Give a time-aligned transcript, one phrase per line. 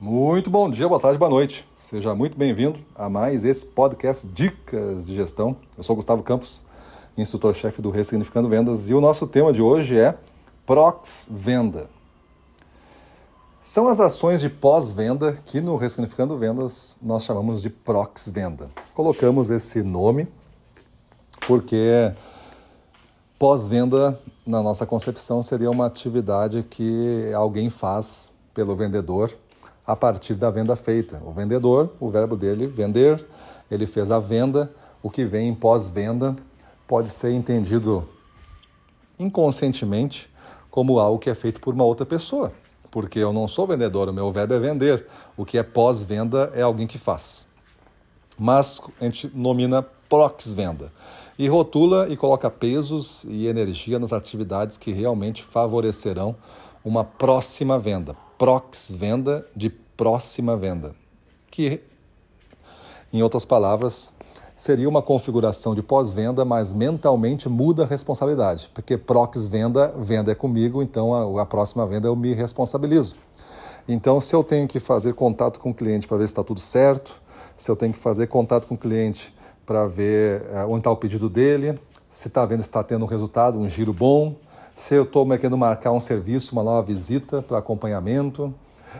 [0.00, 1.64] Muito bom dia, boa tarde, boa noite.
[1.78, 5.56] Seja muito bem-vindo a mais esse podcast Dicas de Gestão.
[5.78, 6.62] Eu sou Gustavo Campos,
[7.16, 10.18] instrutor-chefe do Ressignificando Vendas, e o nosso tema de hoje é
[10.66, 11.88] Prox Venda.
[13.62, 18.70] São as ações de pós-venda que no Ressignificando Vendas nós chamamos de Prox Venda.
[18.94, 20.26] Colocamos esse nome
[21.46, 22.12] porque
[23.38, 29.32] pós-venda, na nossa concepção, seria uma atividade que alguém faz pelo vendedor
[29.86, 31.22] a partir da venda feita.
[31.24, 33.24] O vendedor, o verbo dele, vender,
[33.70, 34.70] ele fez a venda,
[35.02, 36.34] o que vem em pós-venda
[36.86, 38.08] pode ser entendido
[39.18, 40.30] inconscientemente
[40.70, 42.52] como algo que é feito por uma outra pessoa,
[42.90, 45.06] porque eu não sou vendedor, o meu verbo é vender.
[45.36, 47.46] O que é pós-venda é alguém que faz.
[48.38, 50.92] Mas a gente nomina prox-venda
[51.38, 56.34] e rotula e coloca pesos e energia nas atividades que realmente favorecerão
[56.84, 58.16] uma próxima venda.
[58.38, 60.94] Prox venda de próxima venda,
[61.50, 61.80] que
[63.12, 64.12] em outras palavras
[64.56, 70.34] seria uma configuração de pós-venda, mas mentalmente muda a responsabilidade, porque prox venda, venda é
[70.34, 73.16] comigo, então a, a próxima venda eu me responsabilizo.
[73.86, 76.60] Então, se eu tenho que fazer contato com o cliente para ver se está tudo
[76.60, 77.20] certo,
[77.56, 79.34] se eu tenho que fazer contato com o cliente
[79.66, 83.08] para ver uh, onde está o pedido dele, se está vendo se está tendo um
[83.08, 84.36] resultado, um giro bom,
[84.74, 88.52] se eu estou querendo marcar um serviço, uma nova visita para acompanhamento,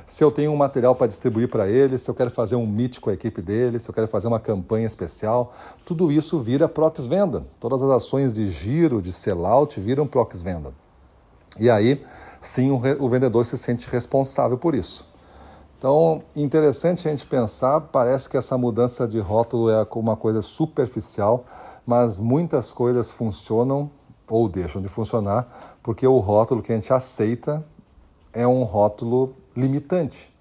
[0.06, 3.00] se eu tenho um material para distribuir para ele, se eu quero fazer um meet
[3.00, 5.52] com a equipe dele, se eu quero fazer uma campanha especial,
[5.84, 7.44] tudo isso vira Prox Venda.
[7.60, 10.72] Todas as ações de giro, de sellout, viram Prox Venda.
[11.58, 12.04] E aí,
[12.40, 15.08] sim, o vendedor se sente responsável por isso.
[15.78, 21.44] Então, interessante a gente pensar, parece que essa mudança de rótulo é uma coisa superficial,
[21.86, 23.90] mas muitas coisas funcionam
[24.28, 27.64] ou deixam de funcionar porque o rótulo que a gente aceita
[28.32, 30.32] é um rótulo limitante.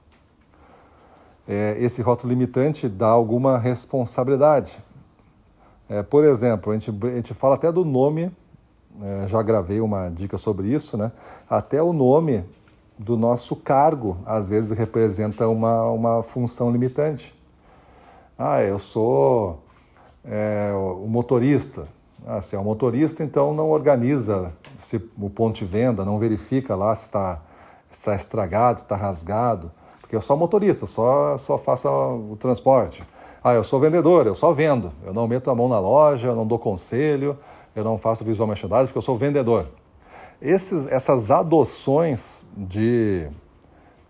[1.48, 4.78] É, esse rótulo limitante dá alguma responsabilidade.
[5.89, 8.32] É, por exemplo, a gente, a gente fala até do nome,
[9.02, 11.11] é, já gravei uma dica sobre isso, né?
[11.49, 12.45] até o nome
[12.98, 17.36] do nosso cargo, às vezes representa uma, uma função limitante.
[18.38, 19.61] Ah, eu sou
[20.23, 21.88] é, o motorista.
[22.26, 26.73] Ah, se é um motorista, então não organiza se o ponto de venda, não verifica
[26.76, 27.42] lá se está,
[27.92, 33.04] está estragado, está rasgado, porque eu sou motorista, só, só faço o transporte.
[33.44, 36.36] Ah, eu sou vendedor, eu só vendo, eu não meto a mão na loja, eu
[36.36, 37.38] não dou conselho,
[37.76, 39.67] eu não faço visual merchandising, porque eu sou vendedor.
[40.42, 43.28] Esses, essas adoções de,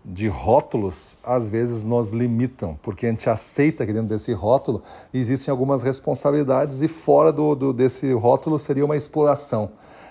[0.04, 4.82] de rótulos às vezes nos limitam, porque a gente aceita que dentro desse rótulo
[5.12, 9.70] existem algumas responsabilidades e fora do, do, desse rótulo seria uma exploração.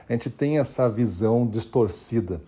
[0.10, 2.42] A gente tem essa visão distorcida.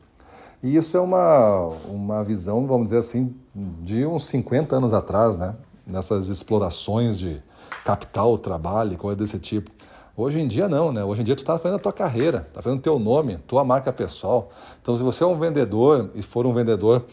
[0.63, 5.55] E isso é uma, uma visão, vamos dizer assim, de uns 50 anos atrás, né?
[5.85, 7.41] Nessas explorações de
[7.83, 9.69] capital, trabalho, coisa desse tipo.
[10.17, 11.03] Hoje em dia não, né?
[11.03, 13.63] Hoje em dia tu está fazendo a tua carreira, está fazendo o teu nome, tua
[13.63, 14.49] marca pessoal.
[14.81, 17.05] Então se você é um vendedor e for um vendedor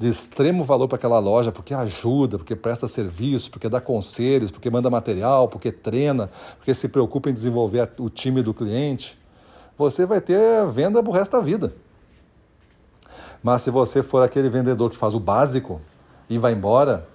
[0.00, 4.70] de extremo valor para aquela loja, porque ajuda, porque presta serviço, porque dá conselhos, porque
[4.70, 9.18] manda material, porque treina, porque se preocupa em desenvolver o time do cliente,
[9.76, 11.74] você vai ter venda pro resto da vida.
[13.42, 15.82] Mas se você for aquele vendedor que faz o básico
[16.30, 17.06] e vai embora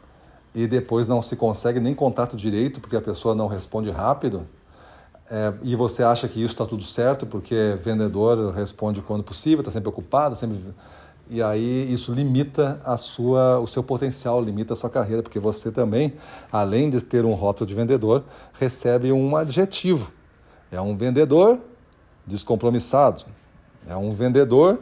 [0.54, 4.46] e depois não se consegue nem contato direito porque a pessoa não responde rápido,
[5.32, 9.72] é, e você acha que isso está tudo certo porque vendedor responde quando possível, está
[9.72, 10.60] sempre ocupado, sempre
[11.30, 15.72] e aí isso limita a sua, o seu potencial, limita a sua carreira, porque você
[15.72, 16.14] também,
[16.52, 20.12] além de ter um rótulo de vendedor, recebe um adjetivo.
[20.72, 21.60] É um vendedor
[22.28, 23.24] descompromissado.
[23.88, 24.80] É um vendedor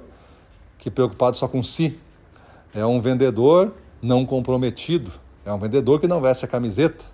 [0.77, 1.97] que preocupado só com si.
[2.73, 3.71] É um vendedor
[4.01, 5.11] não comprometido.
[5.45, 7.05] É um vendedor que não veste a camiseta.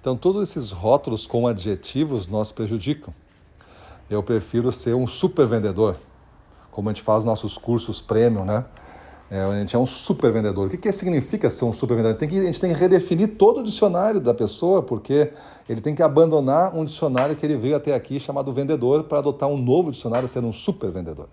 [0.00, 3.12] Então, todos esses rótulos com adjetivos nos prejudicam.
[4.08, 5.96] Eu prefiro ser um super vendedor,
[6.78, 8.64] como a gente faz nossos cursos premium, né?
[9.28, 10.68] É, a gente é um super vendedor.
[10.68, 12.16] O que, que significa ser um super vendedor?
[12.16, 15.32] Tem que, a gente tem que redefinir todo o dicionário da pessoa, porque
[15.68, 19.48] ele tem que abandonar um dicionário que ele veio até aqui chamado vendedor para adotar
[19.48, 21.28] um novo dicionário sendo um super vendedor.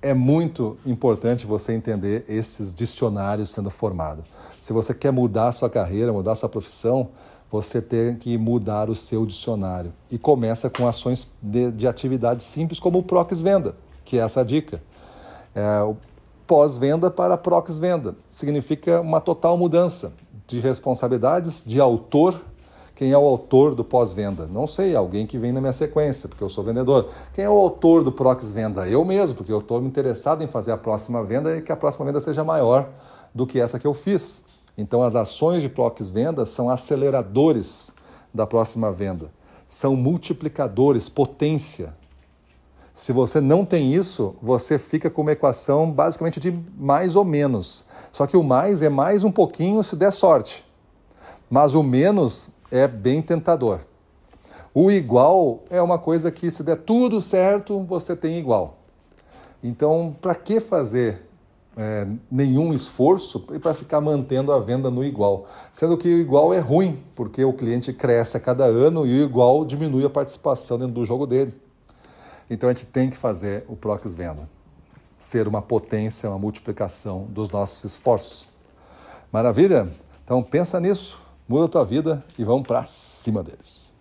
[0.00, 4.24] É muito importante você entender esses dicionários sendo formados.
[4.60, 7.08] Se você quer mudar a sua carreira, mudar a sua profissão,
[7.52, 9.92] você tem que mudar o seu dicionário.
[10.10, 13.76] E começa com ações de, de atividades simples, como o Prox Venda,
[14.06, 14.82] que é essa dica.
[15.54, 15.94] É, o
[16.46, 20.14] pós-venda para Prox Venda significa uma total mudança
[20.46, 22.40] de responsabilidades, de autor,
[22.94, 24.46] Quem é o autor do pós-venda?
[24.46, 27.10] Não sei, alguém que vem na minha sequência, porque eu sou vendedor.
[27.34, 28.86] Quem é o autor do Prox Venda?
[28.86, 32.04] Eu mesmo, porque eu estou interessado em fazer a próxima venda e que a próxima
[32.04, 32.88] venda seja maior
[33.34, 34.44] do que essa que eu fiz.
[34.76, 37.92] Então, as ações de Prox Venda são aceleradores
[38.32, 39.30] da próxima venda,
[39.66, 41.94] são multiplicadores, potência.
[42.94, 47.84] Se você não tem isso, você fica com uma equação basicamente de mais ou menos.
[48.10, 50.64] Só que o mais é mais um pouquinho se der sorte.
[51.48, 53.80] Mas o menos é bem tentador.
[54.74, 58.78] O igual é uma coisa que, se der tudo certo, você tem igual.
[59.62, 61.26] Então, para que fazer
[61.76, 65.46] é, nenhum esforço para ficar mantendo a venda no igual?
[65.72, 69.24] Sendo que o igual é ruim, porque o cliente cresce a cada ano e o
[69.24, 71.54] igual diminui a participação dentro do jogo dele.
[72.50, 74.48] Então a gente tem que fazer o Prox Venda
[75.22, 78.48] ser uma potência, uma multiplicação dos nossos esforços.
[79.30, 79.88] Maravilha?
[80.24, 83.91] Então pensa nisso, muda a tua vida e vamos para cima deles.